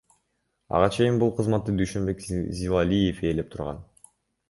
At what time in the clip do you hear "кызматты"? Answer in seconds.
1.41-1.77